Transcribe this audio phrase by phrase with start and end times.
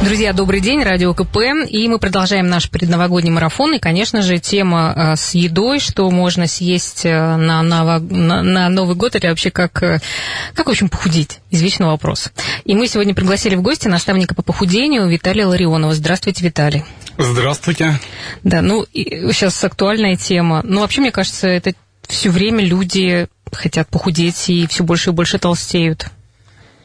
[0.00, 4.94] Друзья, добрый день, Радио КП, и мы продолжаем наш предновогодний марафон, и, конечно же, тема
[4.94, 7.98] э, с едой, что можно съесть э, на, ново...
[7.98, 9.98] на, на Новый год, или вообще как, э,
[10.54, 12.30] как, в общем, похудеть, извечный вопрос.
[12.64, 15.92] И мы сегодня пригласили в гости наставника по похудению Виталия Ларионова.
[15.94, 16.84] Здравствуйте, Виталий.
[17.18, 17.98] Здравствуйте.
[18.44, 20.60] Да, ну, сейчас актуальная тема.
[20.62, 21.72] Ну, вообще, мне кажется, это
[22.06, 26.06] все время люди хотят похудеть и все больше и больше толстеют.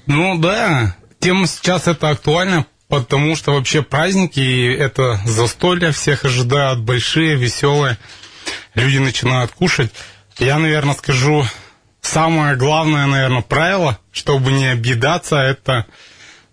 [0.07, 7.35] Ну, да, тема сейчас это актуальна, потому что вообще праздники, это застолья всех ожидают, большие,
[7.35, 7.97] веселые,
[8.75, 9.91] люди начинают кушать.
[10.37, 11.43] Я, наверное, скажу,
[12.01, 15.87] самое главное, наверное, правило, чтобы не объедаться, это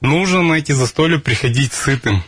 [0.00, 2.24] нужно на эти застолья приходить сытым.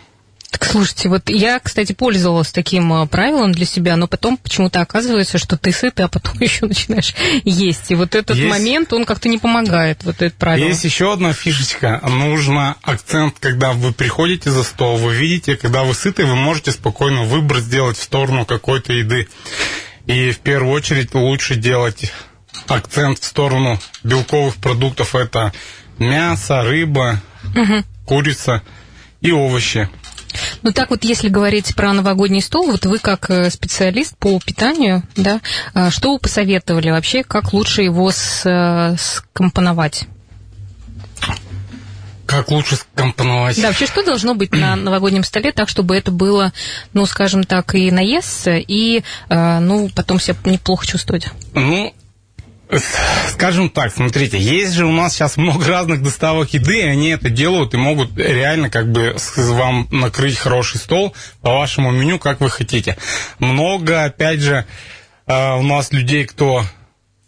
[0.53, 5.39] Так слушайте, вот я, кстати, пользовалась таким э, правилом для себя, но потом почему-то оказывается,
[5.39, 7.91] что ты сытый, а потом еще начинаешь есть.
[7.91, 10.69] И вот этот Есть- момент, он как-то не помогает, вот это правило.
[10.69, 12.01] Есть еще одна фишечка.
[12.07, 17.23] Нужно акцент, когда вы приходите за стол, вы видите, когда вы сыты, вы можете спокойно
[17.23, 19.29] выбор сделать в сторону какой-то еды.
[20.05, 22.13] И в первую очередь лучше делать
[22.67, 25.15] акцент в сторону белковых продуктов.
[25.15, 25.55] Это
[25.99, 27.23] мясо, рыба,
[28.05, 28.63] курица
[29.23, 29.89] и овощи.
[30.63, 35.03] Ну так вот, если говорить про новогодний стол, вот вы как э, специалист по питанию,
[35.17, 35.41] да,
[35.75, 40.05] а, что вы посоветовали вообще, как лучше его э, скомпоновать?
[42.27, 43.61] Как лучше скомпоновать?
[43.61, 46.53] Да, вообще, что должно быть на новогоднем столе так, чтобы это было,
[46.93, 51.27] ну, скажем так, и наесться, и, э, ну, потом себя неплохо чувствовать?
[51.55, 51.93] Ну,
[53.29, 57.31] скажем так, смотрите, есть же у нас сейчас много разных доставок еды, и они это
[57.31, 62.51] делают и могут реально как бы вам накрыть хороший стол по вашему меню, как вы
[62.51, 62.97] хотите.
[63.39, 64.67] Много, опять же,
[65.27, 66.65] э, у нас людей, кто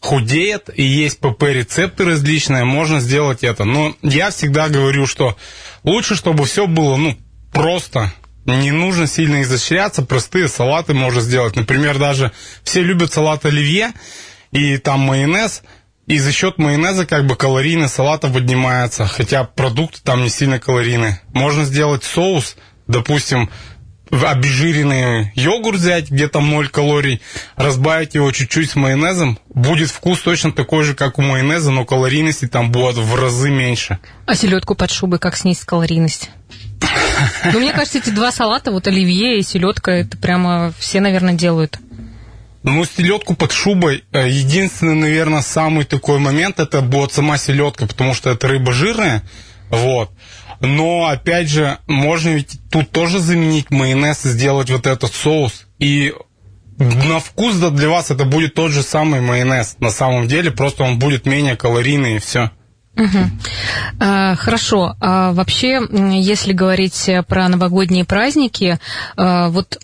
[0.00, 3.64] худеет, и есть ПП-рецепты различные, можно сделать это.
[3.64, 5.36] Но я всегда говорю, что
[5.82, 7.16] лучше, чтобы все было, ну,
[7.52, 8.12] просто.
[8.44, 11.56] Не нужно сильно изощряться, простые салаты можно сделать.
[11.56, 12.30] Например, даже
[12.62, 13.92] все любят салат оливье,
[14.54, 15.62] и там майонез,
[16.06, 21.20] и за счет майонеза как бы калорийность салата поднимается, хотя продукты там не сильно калорийные.
[21.32, 22.56] Можно сделать соус,
[22.86, 23.50] допустим,
[24.10, 27.20] обезжиренный йогурт взять, где там 0 калорий,
[27.56, 32.46] разбавить его чуть-чуть с майонезом, будет вкус точно такой же, как у майонеза, но калорийности
[32.46, 33.98] там будет в разы меньше.
[34.26, 36.30] А селедку под шубой как снизить калорийность?
[37.52, 41.78] Ну, мне кажется, эти два салата, вот оливье и селедка, это прямо все, наверное, делают.
[42.64, 48.14] Ну, селедку под шубой, э, единственный, наверное, самый такой момент, это будет сама селедка, потому
[48.14, 49.22] что это рыба жирная,
[49.68, 50.10] вот.
[50.60, 55.66] Но, опять же, можно ведь тут тоже заменить майонез и сделать вот этот соус.
[55.78, 56.14] И
[56.78, 59.76] на вкус да, для вас это будет тот же самый майонез.
[59.80, 62.50] На самом деле, просто он будет менее калорийный и все.
[64.00, 64.96] А, Хорошо.
[65.00, 68.78] А вообще, если говорить э, про новогодние праздники,
[69.16, 69.78] а, вот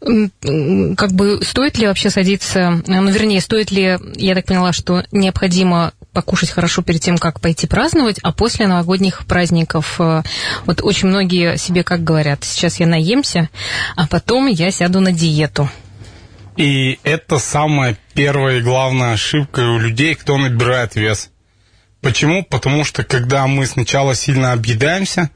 [0.00, 5.92] как бы стоит ли вообще садиться, ну, вернее, стоит ли, я так поняла, что необходимо
[6.12, 10.22] покушать хорошо перед тем, как пойти праздновать, а после новогодних праздников, э,
[10.66, 13.50] вот очень многие себе как говорят, сейчас я наемся,
[13.96, 15.68] а потом я сяду на диету.
[16.56, 21.30] И это самая первая и главная ошибка у людей, кто набирает вес.
[22.00, 22.44] Почему?
[22.44, 25.30] Потому что когда мы сначала сильно объедаемся,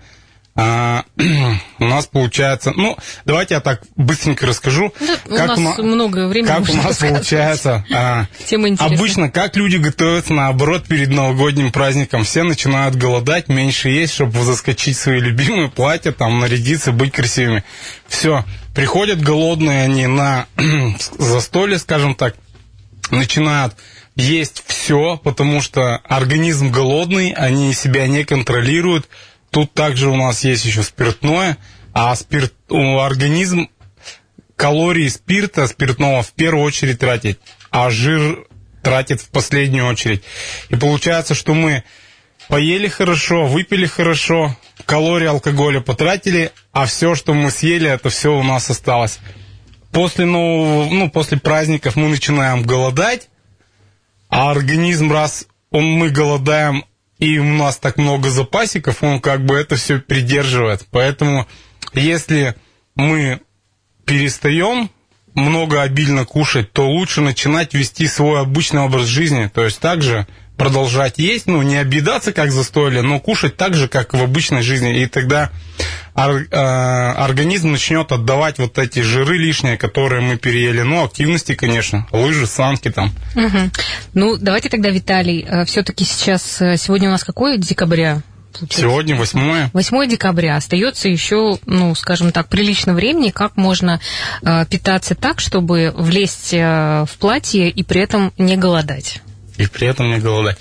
[0.54, 1.04] а,
[1.78, 2.72] у нас получается...
[2.76, 4.92] Ну, давайте я так быстренько расскажу.
[5.28, 7.84] Да, у нас на- много времени Как у нас получается...
[7.92, 8.68] а, Тема.
[8.78, 12.24] Обычно как люди готовятся наоборот перед новогодним праздником?
[12.24, 17.64] Все начинают голодать, меньше есть, чтобы заскочить свои любимые платья, там нарядиться, быть красивыми.
[18.06, 20.46] Все, приходят голодные они на
[21.18, 22.34] застолье, скажем так,
[23.10, 23.74] начинают
[24.16, 29.08] есть все, потому что организм голодный, они себя не контролируют.
[29.52, 31.58] Тут также у нас есть еще спиртное,
[31.92, 33.68] а спирт, организм
[34.56, 37.38] калории спирта, спиртного в первую очередь тратит,
[37.70, 38.46] а жир
[38.82, 40.22] тратит в последнюю очередь.
[40.70, 41.84] И получается, что мы
[42.48, 44.56] поели хорошо, выпили хорошо,
[44.86, 49.18] калории алкоголя потратили, а все, что мы съели, это все у нас осталось.
[49.90, 53.28] После нового, ну, после праздников мы начинаем голодать,
[54.30, 56.86] а организм, раз он, мы голодаем,
[57.22, 60.84] и у нас так много запасиков, он как бы это все придерживает.
[60.90, 61.46] Поэтому,
[61.94, 62.56] если
[62.96, 63.40] мы
[64.04, 64.90] перестаем
[65.32, 69.48] много обильно кушать, то лучше начинать вести свой обычный образ жизни.
[69.54, 70.26] То есть также
[70.62, 75.02] продолжать есть, ну, не объедаться, как застойли, но кушать так же, как в обычной жизни.
[75.02, 75.50] И тогда
[76.14, 76.20] э,
[76.56, 80.82] организм начнет отдавать вот эти жиры лишние, которые мы переели.
[80.82, 83.12] Ну, активности, конечно, лыжи, санки там.
[83.34, 83.58] Угу.
[84.14, 88.22] Ну, давайте тогда, Виталий, э, все-таки сейчас, э, сегодня у нас какое декабря?
[88.52, 88.80] Получается?
[88.82, 90.56] Сегодня 8 8 декабря.
[90.56, 94.00] Остается еще, ну, скажем так, прилично времени, как можно
[94.42, 99.22] э, питаться так, чтобы влезть э, в платье и при этом не голодать.
[99.62, 100.58] И при этом не голодать.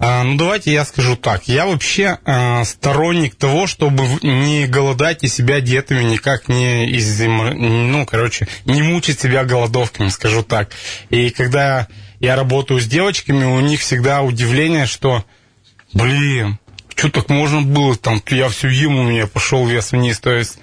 [0.00, 1.46] А, ну, давайте я скажу так.
[1.46, 7.20] Я вообще а, сторонник того, чтобы не голодать и себя диетами никак не из...
[7.20, 10.70] Ну, короче, не мучить себя голодовками, скажу так.
[11.10, 11.86] И когда
[12.18, 15.24] я работаю с девочками, у них всегда удивление, что,
[15.92, 16.58] блин,
[16.96, 20.18] что так можно было, там, я все ем, у меня пошел вес вниз.
[20.18, 20.58] То есть,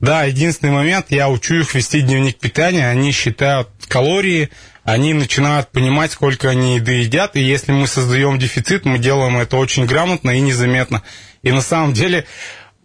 [0.00, 4.50] да, единственный момент, я учу их вести дневник питания, они считают калории,
[4.84, 9.56] они начинают понимать, сколько они еды едят, и если мы создаем дефицит, мы делаем это
[9.56, 11.02] очень грамотно и незаметно.
[11.42, 12.26] И на самом деле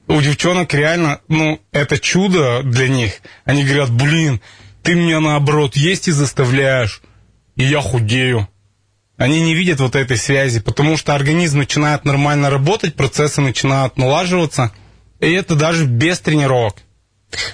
[0.08, 3.14] у девчонок реально, ну, это чудо для них.
[3.46, 4.42] Они говорят, блин,
[4.84, 7.02] ты меня наоборот есть и заставляешь,
[7.56, 8.48] и я худею.
[9.18, 14.72] Они не видят вот этой связи, потому что организм начинает нормально работать, процессы начинают налаживаться,
[15.20, 16.76] и это даже без тренировок.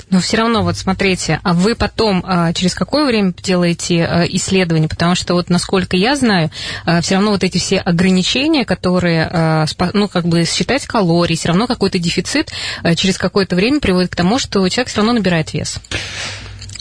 [0.10, 4.88] Но все равно, вот смотрите, а вы потом а, через какое время делаете а, исследования?
[4.88, 6.52] Потому что вот насколько я знаю,
[6.86, 11.68] а, все равно вот эти все ограничения, которые, ну, как бы считать калорий, все равно
[11.68, 12.52] какой-то дефицит
[12.96, 15.80] через какое-то время приводит к тому, что человек все равно набирает вес.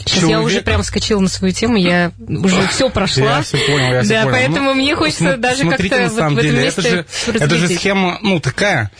[0.04, 0.40] Сейчас Человека...
[0.40, 3.36] я уже прям скочила на свою тему, я уже все прошла.
[3.36, 4.32] Я все понял, я все да, понял.
[4.32, 6.36] поэтому ну, мне хочется см- даже как-то вот деле, в этом
[6.66, 8.90] это же, это же схема, ну, такая.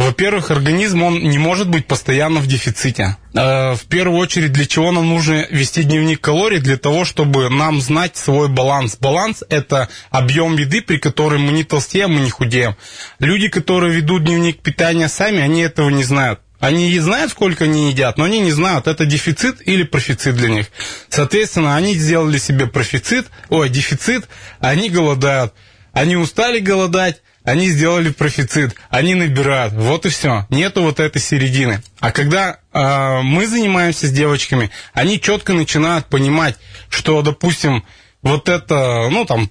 [0.00, 3.18] Во-первых, организм, он не может быть постоянно в дефиците.
[3.34, 6.58] Э, в первую очередь, для чего нам нужно вести дневник калорий?
[6.58, 8.96] Для того, чтобы нам знать свой баланс.
[8.96, 12.76] Баланс– это объем еды, при котором мы не толстеем, мы не худеем.
[13.18, 16.40] Люди, которые ведут дневник питания сами, они этого не знают.
[16.60, 20.66] Они знают, сколько они едят, но они не знают, это дефицит или профицит для них.
[21.10, 24.28] Соответственно, они сделали себе профицит, ой, дефицит,
[24.60, 25.52] они голодают.
[25.92, 27.20] Они устали голодать,
[27.50, 29.74] они сделали профицит, они набирают.
[29.74, 30.46] Вот и все.
[30.50, 31.82] Нету вот этой середины.
[31.98, 36.56] А когда э, мы занимаемся с девочками, они четко начинают понимать,
[36.88, 37.84] что, допустим,
[38.22, 39.50] вот это, ну, там,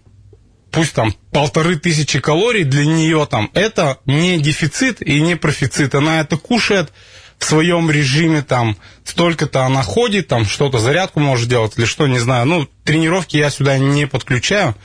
[0.72, 5.94] пусть там полторы тысячи калорий для нее там, это не дефицит и не профицит.
[5.94, 6.94] Она это кушает
[7.38, 12.20] в своем режиме, там, столько-то она ходит, там, что-то, зарядку может делать или что, не
[12.20, 12.46] знаю.
[12.46, 14.76] Ну, тренировки я сюда не подключаю.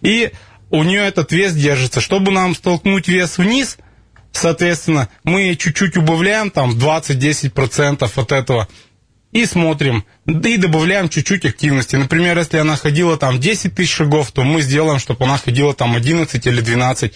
[0.00, 0.32] И
[0.74, 2.00] у нее этот вес держится.
[2.00, 3.78] Чтобы нам столкнуть вес вниз,
[4.32, 8.68] соответственно, мы чуть-чуть убавляем, там, 20-10% от этого
[9.34, 11.96] и смотрим, и добавляем чуть-чуть активности.
[11.96, 15.96] Например, если она ходила там 10 тысяч шагов, то мы сделаем, чтобы она ходила там
[15.96, 17.12] 11 или 12.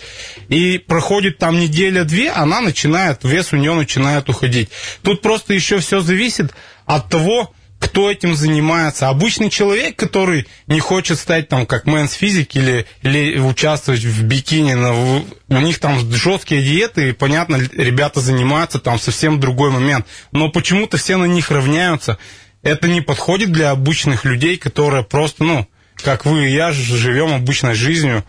[0.48, 4.68] И проходит там неделя-две, она начинает, вес у нее начинает уходить.
[5.02, 6.52] Тут просто еще все зависит
[6.86, 7.54] от того,
[7.98, 9.08] кто этим занимается.
[9.08, 14.74] Обычный человек, который не хочет стать там как мэнс физик или, или участвовать в бикини,
[14.74, 20.06] но у них там жесткие диеты, и понятно, ребята занимаются там совсем другой момент.
[20.30, 22.18] Но почему-то все на них равняются.
[22.62, 25.66] Это не подходит для обычных людей, которые просто, ну,
[25.96, 28.22] как вы и я, живем обычной жизнью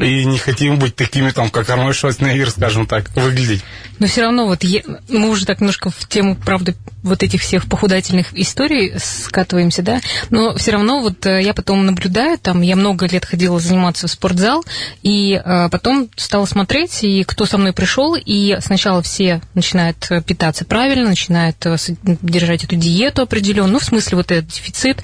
[0.00, 3.62] и не хотим быть такими, там, как Арнольд Шварценеггер, скажем так, выглядеть.
[3.98, 7.68] Но все равно вот я, мы уже так немножко в тему, правда, вот этих всех
[7.68, 10.00] похудательных историй скатываемся, да,
[10.30, 14.10] но все равно вот э, я потом наблюдаю, там, я много лет ходила заниматься в
[14.10, 14.64] спортзал,
[15.02, 20.64] и а, потом стала смотреть, и кто со мной пришел, и сначала все начинают питаться
[20.64, 21.56] правильно, начинают
[22.02, 25.02] держать эту диету определенную, ну, в смысле вот этот дефицит,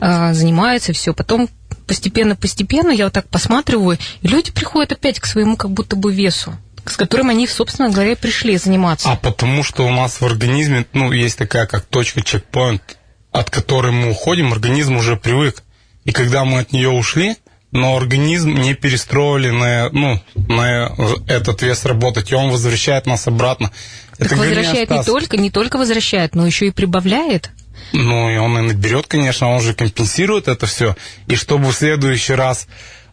[0.00, 1.48] а, занимается, все, потом
[1.86, 6.56] постепенно-постепенно я вот так посматриваю, и люди приходят опять к своему как будто бы весу
[6.90, 9.10] с которым они, собственно говоря, пришли заниматься.
[9.10, 12.98] А потому что у нас в организме, ну, есть такая как точка чекпоинт,
[13.32, 15.62] от которой мы уходим, организм уже привык.
[16.04, 17.36] И когда мы от нее ушли,
[17.72, 20.94] но организм не перестроили на, ну, на
[21.26, 23.72] этот вес работать, и он возвращает нас обратно.
[24.16, 27.50] Так Это возвращает не только, не только возвращает, но еще и прибавляет.
[27.92, 30.96] Ну, и он и наберет, конечно, он же компенсирует это все.
[31.28, 32.66] И чтобы в следующий раз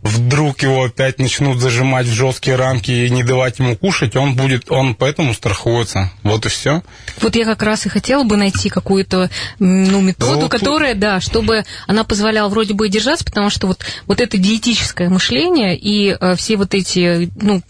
[0.04, 4.70] вдруг его опять начнут зажимать в жесткие рамки и не давать ему кушать, он будет,
[4.70, 6.12] он поэтому страхуется.
[6.24, 6.84] Вот и все.
[7.22, 9.30] Вот я как раз и хотела бы найти какую-то
[9.60, 14.20] ну, методу, вот которая, да, чтобы она позволяла вроде бы держаться, потому что вот, вот
[14.20, 17.62] это диетическое мышление и э, все вот эти, ну,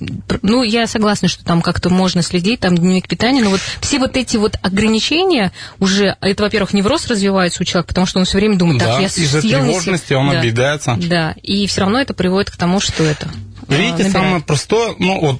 [0.41, 4.17] ну, я согласна, что там как-то можно следить, там дневник питания, но вот все вот
[4.17, 8.57] эти вот ограничения уже, это, во-первых, невроз развивается у человека, потому что он все время
[8.57, 10.97] думает, так, да, я из-за съел, тревожности он да, объедается.
[10.97, 13.27] Да, и все равно это приводит к тому, что это
[13.67, 14.11] Видите, набирать?
[14.13, 15.39] самое простое, ну вот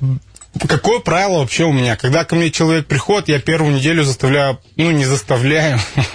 [0.68, 1.96] Какое правило вообще у меня?
[1.96, 5.80] Когда ко мне человек приходит, я первую неделю заставляю, ну не заставляю,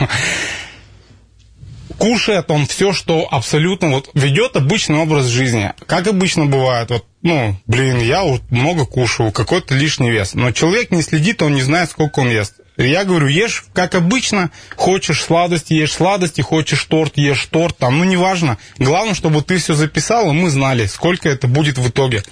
[1.98, 5.72] кушает он все, что абсолютно вот ведет обычный образ жизни.
[5.86, 10.34] Как обычно бывает, вот, ну, блин, я вот много кушаю, какой-то лишний вес.
[10.34, 12.54] Но человек не следит, он не знает, сколько он ест.
[12.78, 18.04] Я говорю, ешь, как обычно, хочешь сладости, ешь сладости, хочешь торт, ешь торт, там, ну,
[18.04, 18.56] неважно.
[18.78, 22.22] Главное, чтобы ты все записал, и мы знали, сколько это будет в итоге.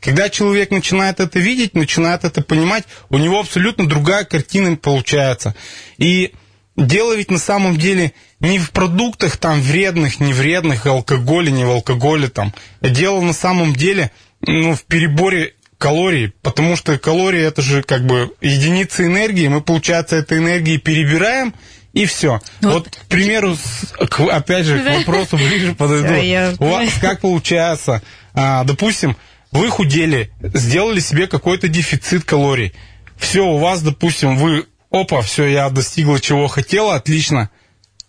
[0.00, 5.56] Когда человек начинает это видеть, начинает это понимать, у него абсолютно другая картина получается.
[5.98, 6.32] И
[6.76, 11.70] дело ведь на самом деле не в продуктах там вредных, не вредных, алкоголе, не в
[11.70, 12.54] алкоголе там.
[12.80, 18.32] Дело на самом деле ну, в переборе калорий, потому что калории это же как бы
[18.40, 21.54] единицы энергии, мы, получается, этой энергии перебираем,
[21.92, 22.40] и все.
[22.60, 22.72] Вот.
[22.72, 26.14] Вот, к примеру, с- к- опять же, к вопросу ближе подойду.
[26.58, 28.02] У вас как получается,
[28.34, 29.16] а, допустим,
[29.52, 32.72] вы худели, сделали себе какой-то дефицит калорий.
[33.16, 37.48] Все, у вас, допустим, вы, опа, все, я достигла чего хотела, отлично.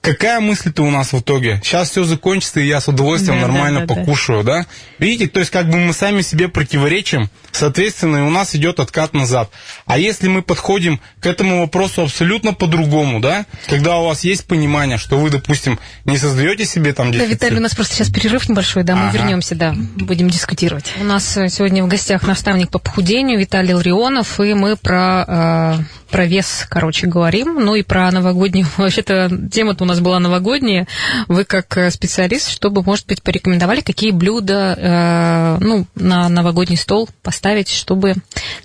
[0.07, 1.59] Какая мысль-то у нас в итоге?
[1.61, 3.99] Сейчас все закончится, и я с удовольствием Да, нормально да, да, да.
[3.99, 4.65] покушаю, да?
[4.99, 9.13] Видите, то есть как бы мы сами себе противоречим, соответственно, и у нас идет откат
[9.13, 9.49] назад.
[9.85, 13.45] А если мы подходим к этому вопросу абсолютно по-другому, да?
[13.67, 17.33] Когда у вас есть понимание, что вы, допустим, не создаете себе там Да, дефицит.
[17.33, 19.17] Виталий, у нас просто сейчас перерыв небольшой, да, мы Ага.
[19.17, 20.93] вернемся, да, будем дискутировать.
[21.01, 26.06] У нас э, сегодня в гостях наставник по похудению Виталий Ларионов, и мы про, э,
[26.09, 30.87] про вес, короче, говорим, ну и про новогоднюю, вообще-то тема-то у нас была новогодняя.
[31.27, 37.09] Вы как э, специалист, чтобы, может быть, порекомендовали, какие блюда, э, ну, на новогодний стол
[37.21, 38.15] поставить, чтобы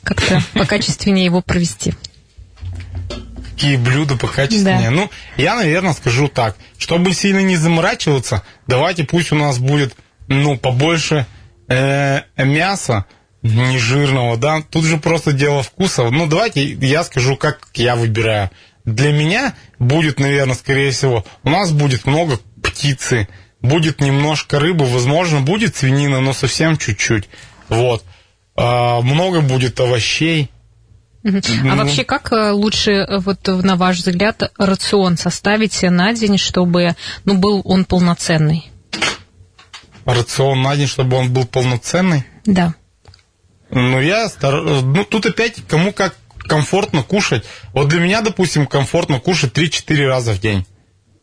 [0.02, 1.94] как-то покачественнее его провести.
[3.52, 4.90] какие блюда покачественнее.
[4.90, 4.96] Да.
[4.96, 6.56] Ну, я, наверное, скажу так.
[6.78, 9.94] Чтобы сильно не заморачиваться, давайте пусть у нас будет,
[10.28, 11.26] ну, побольше
[11.68, 13.06] э, мяса
[13.42, 14.62] нежирного, да.
[14.62, 16.10] Тут же просто дело вкуса.
[16.10, 18.50] Ну, давайте я скажу, как я выбираю.
[18.84, 23.28] Для меня будет, наверное, скорее всего, у нас будет много птицы,
[23.60, 27.28] будет немножко рыбы, возможно, будет свинина, но совсем чуть-чуть.
[27.68, 28.04] Вот.
[28.56, 30.50] А, много будет овощей.
[31.24, 31.76] А Ну.
[31.76, 37.34] вообще, как э, лучше, э, вот на ваш взгляд, рацион составить на день, чтобы ну,
[37.34, 38.68] был он полноценный?
[40.04, 42.24] рацион на день, чтобы он был полноценный.
[42.44, 42.74] Да.
[43.72, 44.62] Ну, я стар...
[44.62, 47.44] Ну, тут опять кому как комфортно кушать.
[47.72, 50.66] Вот для меня, допустим, комфортно кушать 3-4 раза в день.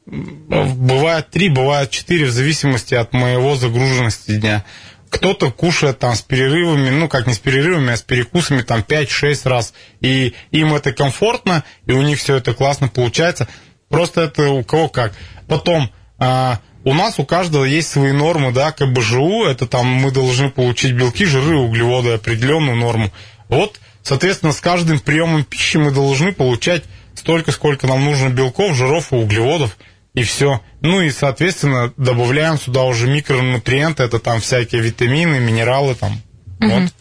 [0.08, 4.66] Бывает 3, бывает 4, в зависимости от моего загруженности дня.
[5.12, 9.48] Кто-то кушает там с перерывами, ну, как не с перерывами, а с перекусами там 5-6
[9.48, 9.76] раз.
[10.02, 13.48] И им это комфортно, и у них все это классно получается.
[13.90, 15.14] Просто это у кого как.
[15.48, 20.50] Потом, а, у нас у каждого есть свои нормы, да, КБЖУ, это там мы должны
[20.50, 23.12] получить белки, жиры, углеводы, определенную норму.
[23.48, 29.14] Вот, соответственно, с каждым приемом пищи мы должны получать столько, сколько нам нужно белков, жиров
[29.14, 29.78] и углеводов,
[30.16, 30.62] и все.
[30.82, 36.20] Ну и, соответственно, добавляем сюда уже микронутриенты, это там всякие витамины, минералы там.
[36.60, 36.92] Вот.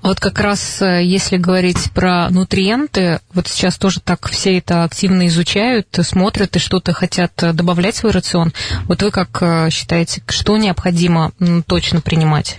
[0.00, 5.26] Вот как раз, э, если говорить про нутриенты, вот сейчас тоже так все это активно
[5.26, 8.52] изучают, смотрят и что-то хотят э, добавлять в свой рацион.
[8.84, 11.32] Вот вы как э, считаете, что необходимо
[11.66, 12.58] точно принимать?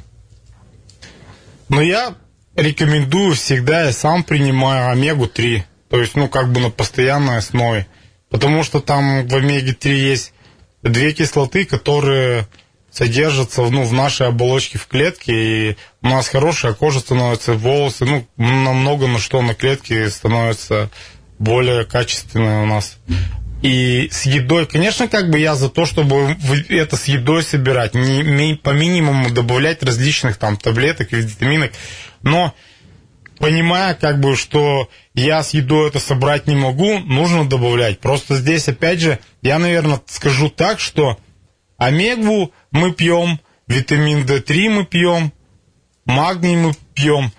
[1.70, 2.14] Но я
[2.56, 5.64] рекомендую всегда, я сам принимаю омегу-3.
[5.90, 7.88] То есть, ну, как бы на постоянной основе.
[8.30, 10.34] Потому что там в омеге-3 есть
[10.84, 12.48] две кислоты, которые
[12.92, 15.34] содержатся ну, в нашей оболочке в клетке,
[15.72, 20.90] и у нас хорошая кожа становится, волосы, ну, намного на что на клетке становится
[21.38, 22.98] более качественная у нас.
[23.62, 26.38] И с едой, конечно, как бы я за то, чтобы
[26.70, 31.72] это с едой собирать, не, по минимуму добавлять различных там таблеток и витаминок,
[32.22, 32.54] но
[33.38, 38.00] понимая, как бы, что я с едой это собрать не могу, нужно добавлять.
[38.00, 41.18] Просто здесь, опять же, я, наверное, скажу так, что
[41.80, 45.34] омегу мы пьем, витамин D3 мы пьем,
[46.06, 47.32] магний мы пьем.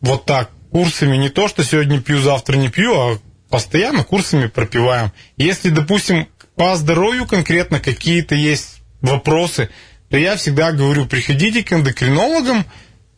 [0.00, 1.16] Вот так, курсами.
[1.16, 5.12] Не то, что сегодня пью, завтра не пью, а постоянно курсами пропиваем.
[5.38, 9.70] Если, допустим, по здоровью конкретно какие-то есть вопросы,
[10.10, 12.64] то я всегда говорю, приходите к эндокринологам,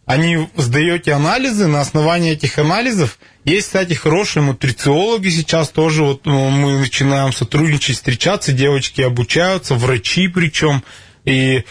[0.07, 3.19] они сдаете анализы, на основании этих анализов
[3.49, 10.29] есть, кстати, хорошие нутрициологи сейчас тоже, вот ну, мы начинаем сотрудничать, встречаться, девочки обучаются, врачи
[10.29, 10.83] причем,
[11.25, 11.65] и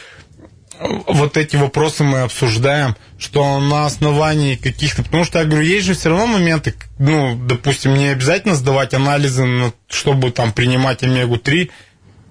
[0.80, 5.04] вот эти вопросы мы обсуждаем, что на основании каких-то...
[5.04, 9.46] Потому что, я говорю, есть же все равно моменты, ну, допустим, не обязательно сдавать анализы,
[9.46, 11.70] на- чтобы там принимать омегу-3,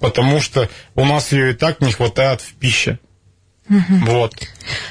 [0.00, 2.98] потому что у нас ее и так не хватает в пище.
[3.68, 4.04] Угу.
[4.06, 4.34] Вот.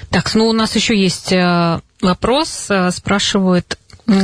[0.09, 2.67] Так, ну у нас еще есть э, вопрос.
[2.69, 3.77] Э, спрашивают,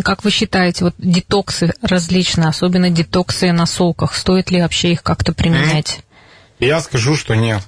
[0.03, 5.33] как вы считаете, вот детоксы различные, особенно детоксы на соках, стоит ли вообще их как-то
[5.33, 6.01] применять?
[6.59, 7.61] Я скажу, что нет.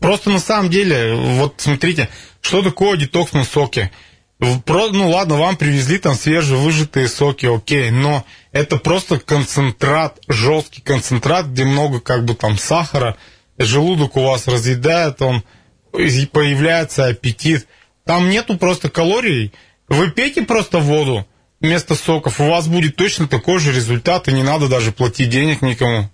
[0.00, 2.08] Просто на самом деле, вот смотрите,
[2.40, 3.90] что такое детокс на соке?
[4.38, 11.64] Ну ладно, вам привезли там свежевыжатые соки, окей, но это просто концентрат, жесткий концентрат, где
[11.64, 13.16] много как бы там сахара,
[13.58, 15.42] желудок у вас разъедает, он
[15.90, 17.66] появляется аппетит.
[18.04, 19.52] Там нету просто калорий.
[19.88, 21.26] Вы пейте просто воду
[21.60, 25.62] вместо соков, у вас будет точно такой же результат, и не надо даже платить денег
[25.62, 26.08] никому.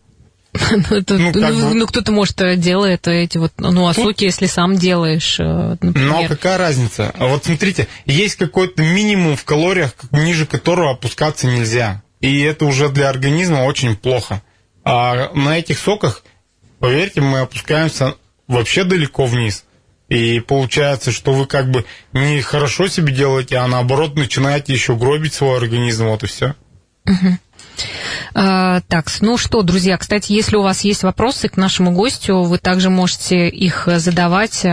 [0.70, 5.40] Ну, ну, ну, ну, кто-то, может, делает эти вот, ну, а соки, если сам делаешь,
[5.40, 6.08] э, например.
[6.08, 7.12] Но какая разница?
[7.18, 12.02] Вот смотрите, есть какой-то минимум в калориях, ниже которого опускаться нельзя.
[12.20, 14.42] И это уже для организма очень плохо.
[14.84, 16.22] А на этих соках,
[16.78, 18.14] поверьте, мы опускаемся
[18.46, 19.64] вообще далеко вниз.
[20.08, 25.34] И получается, что вы как бы не хорошо себе делаете, а наоборот начинаете еще гробить
[25.34, 26.54] свой организм, вот и все.
[28.34, 32.58] А, так, ну что, друзья, кстати, если у вас есть вопросы к нашему гостю, вы
[32.58, 34.64] также можете их задавать.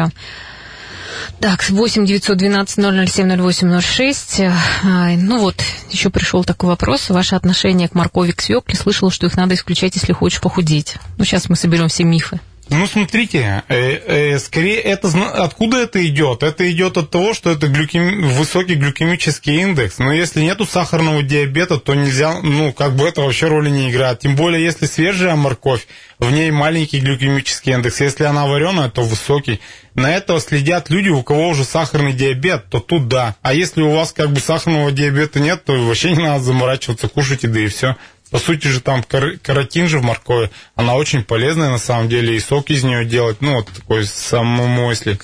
[1.40, 4.42] Так, 8 912 007 0806.
[4.84, 5.56] Ну вот,
[5.90, 7.10] еще пришел такой вопрос.
[7.10, 8.76] Ваше отношение к моркови, к свекле.
[8.76, 10.96] Слышала, что их надо исключать, если хочешь похудеть.
[11.18, 12.40] Ну, сейчас мы соберем все мифы.
[12.70, 15.10] Ну, смотрите, э, э, скорее это
[15.44, 16.42] откуда это идет?
[16.42, 18.28] Это идет от того, что это глюкем...
[18.30, 19.98] высокий глюкемический индекс.
[19.98, 24.20] Но если нету сахарного диабета, то нельзя, ну, как бы это вообще роли не играет.
[24.20, 25.86] Тем более, если свежая морковь,
[26.18, 28.00] в ней маленький глюкемический индекс.
[28.00, 29.60] Если она вареная, то высокий.
[29.96, 33.36] На это следят люди, у кого уже сахарный диабет, то тут да.
[33.42, 37.48] А если у вас как бы сахарного диабета нет, то вообще не надо заморачиваться, кушайте,
[37.48, 37.98] да и все.
[38.32, 42.36] По сути же там кар- каротин же в моркови, она очень полезная на самом деле,
[42.36, 45.20] и сок из нее делать, ну вот такой самому, если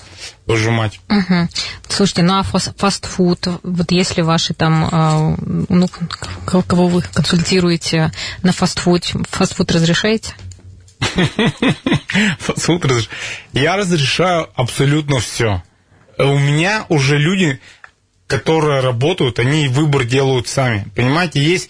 [0.45, 0.99] выжимать.
[1.09, 1.47] Угу.
[1.87, 5.87] Слушайте, ну а фастфуд, вот если ваши там, а, ну,
[6.45, 8.11] кого вы консультируете
[8.43, 10.33] на фастфуд, фастфуд разрешаете?
[12.39, 13.17] Фастфуд разрешаю.
[13.53, 15.63] Я разрешаю абсолютно все.
[16.17, 17.61] У меня уже люди,
[18.25, 20.87] которые работают, они выбор делают сами.
[20.95, 21.69] Понимаете, есть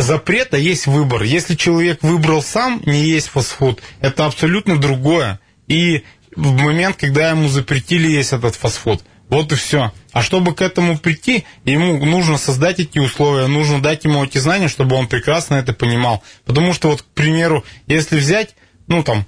[0.00, 1.22] запрета есть выбор.
[1.22, 5.40] Если человек выбрал сам не есть фастфуд, это абсолютно другое.
[5.68, 9.92] И в момент, когда ему запретили есть этот фастфуд, вот и все.
[10.12, 14.68] А чтобы к этому прийти, ему нужно создать эти условия, нужно дать ему эти знания,
[14.68, 16.22] чтобы он прекрасно это понимал.
[16.44, 18.56] Потому что вот, к примеру, если взять,
[18.88, 19.24] ну там,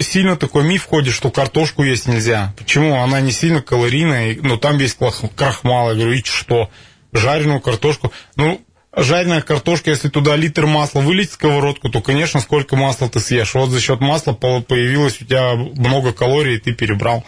[0.00, 2.54] сильно такой миф ходит, что картошку есть нельзя.
[2.56, 3.00] Почему?
[3.00, 4.96] Она не сильно калорийная, но там весь
[5.36, 5.90] крахмал.
[5.90, 6.70] Я говорю, и что?
[7.12, 8.12] Жареную картошку.
[8.34, 8.60] Ну,
[8.96, 13.54] жареная картошка, если туда литр масла вылить в сковородку, то, конечно, сколько масла ты съешь.
[13.54, 17.24] Вот за счет масла появилось у тебя много калорий, и ты перебрал.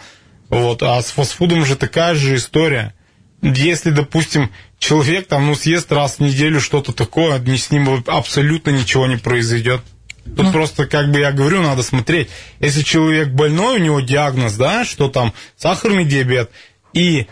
[0.49, 0.81] Вот.
[0.81, 2.93] А с фастфудом же такая же история.
[3.41, 9.07] Если, допустим, человек там, ну, съест раз в неделю что-то такое, с ним абсолютно ничего
[9.07, 9.81] не произойдет.
[10.25, 10.51] Тут ну.
[10.51, 12.29] просто, как бы я говорю, надо смотреть.
[12.59, 16.51] Если человек больной, у него диагноз, да, что там сахарный диабет,
[16.93, 17.27] и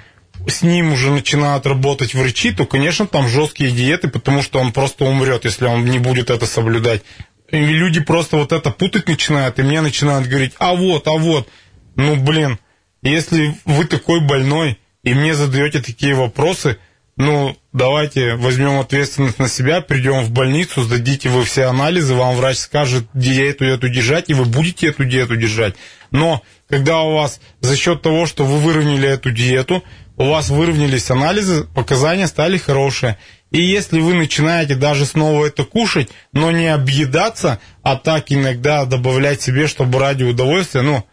[0.47, 5.05] с ним уже начинают работать врачи, то, конечно, там жесткие диеты, потому что он просто
[5.05, 7.03] умрет, если он не будет это соблюдать.
[7.49, 11.47] И люди просто вот это путать начинают, и мне начинают говорить, а вот, а вот.
[11.95, 12.59] Ну, блин,
[13.01, 16.77] если вы такой больной, и мне задаете такие вопросы,
[17.15, 22.57] ну, давайте возьмем ответственность на себя, придем в больницу, сдадите вы все анализы, вам врач
[22.57, 25.75] скажет диету эту держать, и вы будете эту диету держать.
[26.11, 29.83] Но когда у вас за счет того, что вы выровняли эту диету,
[30.17, 33.17] у вас выровнялись анализы, показания стали хорошие.
[33.51, 39.41] И если вы начинаете даже снова это кушать, но не объедаться, а так иногда добавлять
[39.41, 41.05] себе, чтобы ради удовольствия, ну,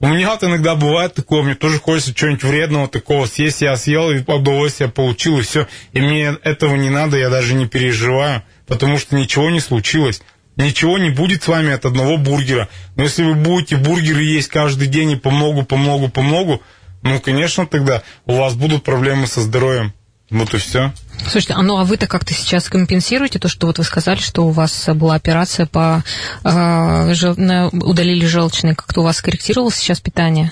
[0.00, 4.10] у меня вот иногда бывает такое, мне тоже хочется чего-нибудь вредного такого съесть, я съел,
[4.10, 5.66] и удовольствие получил, и все.
[5.92, 10.22] И мне этого не надо, я даже не переживаю, потому что ничего не случилось.
[10.56, 12.68] Ничего не будет с вами от одного бургера.
[12.94, 16.62] Но если вы будете бургеры есть каждый день и по многу, по многу, по многу,
[17.04, 19.92] ну, конечно, тогда у вас будут проблемы со здоровьем.
[20.30, 20.92] Вот и все.
[21.20, 24.50] Слушайте, а ну а вы-то как-то сейчас компенсируете то, что вот вы сказали, что у
[24.50, 26.02] вас была операция по
[26.42, 27.34] э, жел...
[27.72, 30.50] удалили желчный, как-то у вас корректировалось сейчас питание?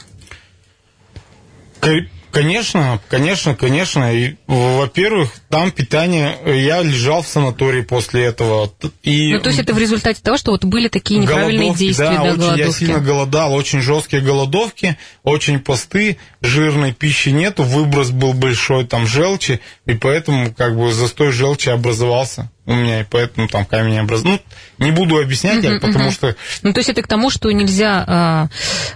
[2.32, 4.12] Конечно, конечно, конечно.
[4.14, 6.36] И, во-первых, там питание...
[6.46, 8.72] Я лежал в санатории после этого.
[9.02, 9.34] И...
[9.34, 12.16] Ну, то есть это в результате того, что вот были такие неправильные голодовки, действия, да,
[12.16, 12.60] да, очень, голодовки.
[12.60, 19.06] Я сильно голодал, очень жесткие голодовки, очень посты, жирной пищи нету, выброс был большой там
[19.06, 24.42] желчи, и поэтому как бы застой желчи образовался у меня, и поэтому там камень образовался.
[24.78, 26.12] Ну, не буду объяснять, uh-huh, потому uh-huh.
[26.12, 26.36] что...
[26.62, 28.48] Ну, то есть это к тому, что нельзя,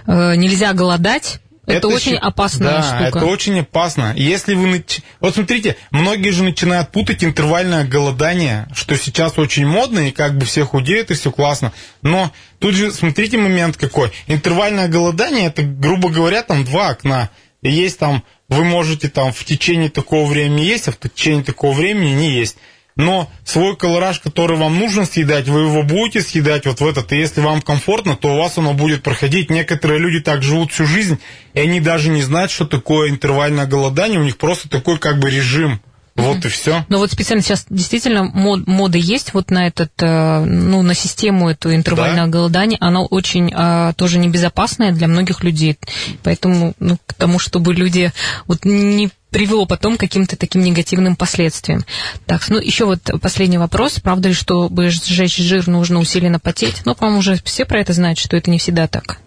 [0.07, 3.03] э, э, нельзя голодать, это, это очень опасная да, штука.
[3.03, 4.13] это очень опасно.
[4.15, 4.85] Если вы...
[5.19, 10.45] Вот смотрите, многие же начинают путать интервальное голодание, что сейчас очень модно, и как бы
[10.45, 11.73] все худеют, и все классно.
[12.01, 14.11] Но тут же, смотрите, момент какой.
[14.27, 17.29] Интервальное голодание, это, грубо говоря, там два окна.
[17.61, 21.73] И есть там, вы можете там в течение такого времени есть, а в течение такого
[21.73, 22.55] времени не есть
[22.97, 27.17] но свой колораж, который вам нужно съедать, вы его будете съедать вот в этот, и
[27.17, 29.49] если вам комфортно, то у вас оно будет проходить.
[29.49, 31.19] Некоторые люди так живут всю жизнь,
[31.53, 35.29] и они даже не знают, что такое интервальное голодание, у них просто такой как бы
[35.29, 35.79] режим.
[36.17, 36.83] Вот и все.
[36.89, 41.47] Но вот специально сейчас действительно мод, мода есть вот на этот, э, ну, на систему
[41.47, 42.31] эту интервального да.
[42.33, 42.77] голодания.
[42.81, 45.77] Она очень а, тоже небезопасная для многих людей.
[46.23, 48.11] Поэтому, ну, к тому, чтобы люди
[48.47, 51.85] вот не привело потом к каким-то таким негативным последствиям.
[52.25, 53.99] Так, ну еще вот последний вопрос.
[53.99, 56.81] Правда ли, чтобы сжечь жир, нужно усиленно потеть?
[56.85, 59.19] Ну, по-моему, уже все про это знают, что это не всегда так.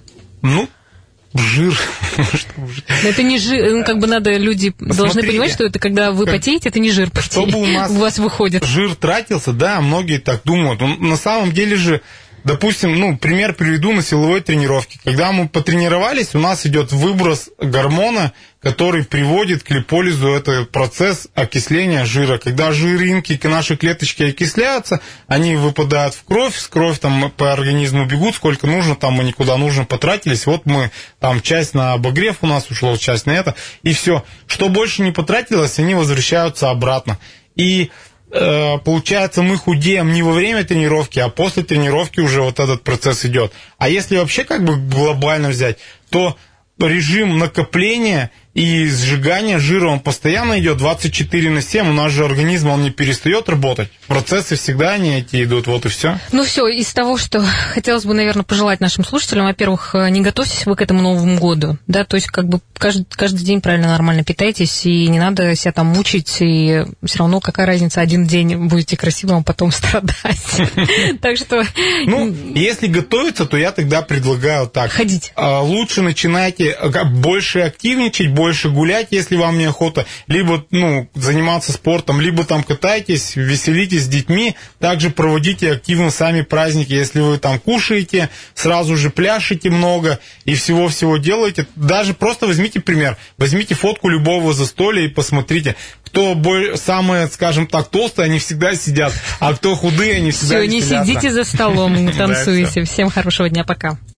[0.42, 0.68] Ну,
[1.32, 1.78] жир.
[3.04, 6.70] Это не жир, ну, как бы надо, люди должны понимать, что это когда вы потеете,
[6.70, 8.64] это не жир Чтобы у, нас у вас выходит.
[8.64, 10.80] Жир тратился, да, многие так думают.
[10.80, 12.02] на самом деле же
[12.44, 14.98] Допустим, ну, пример приведу на силовой тренировке.
[15.04, 20.28] Когда мы потренировались, у нас идет выброс гормона, который приводит к липолизу.
[20.28, 22.38] Это процесс окисления жира.
[22.38, 28.36] Когда жиринки, наши клеточки окисляются, они выпадают в кровь, с кровь там по организму бегут,
[28.36, 30.46] сколько нужно, там мы никуда нужно потратились.
[30.46, 34.24] Вот мы, там часть на обогрев у нас ушло, часть на это, и все.
[34.46, 37.18] Что больше не потратилось, они возвращаются обратно.
[37.56, 37.90] И
[38.30, 43.52] получается, мы худеем не во время тренировки, а после тренировки уже вот этот процесс идет.
[43.78, 45.78] А если вообще как бы глобально взять,
[46.10, 46.36] то
[46.78, 51.88] режим накопления и сжигание жира, он постоянно идет 24 на 7.
[51.88, 53.90] У нас же организм, он не перестает работать.
[54.08, 56.18] Процессы всегда они эти идут, вот и все.
[56.32, 60.66] Ну все, из того, что хотелось бы, наверное, пожелать нашим слушателям, во-первых, э, не готовьтесь
[60.66, 64.24] вы к этому Новому году, да, то есть как бы каждый, каждый день правильно, нормально
[64.24, 68.96] питайтесь, и не надо себя там мучить, и все равно какая разница, один день будете
[68.96, 70.16] красивым, а потом страдать.
[71.20, 71.62] Так что...
[72.06, 74.90] Ну, если готовиться, то я тогда предлагаю так.
[74.90, 75.32] Ходить.
[75.34, 81.72] А, лучше начинайте э, больше активничать, больше гулять, если вам не охота, либо ну, заниматься
[81.72, 87.58] спортом, либо там катайтесь, веселитесь с детьми, также проводите активно сами праздники, если вы там
[87.58, 94.52] кушаете, сразу же пляшете много и всего-всего делаете, даже просто возьмите пример, возьмите фотку любого
[94.52, 95.76] застолья и посмотрите,
[96.10, 100.66] кто более, самые, скажем так, толстые, они всегда сидят, а кто худые, они всегда Все,
[100.66, 102.84] не сидите за столом, не танцуйте.
[102.84, 103.98] Всем хорошего дня, пока.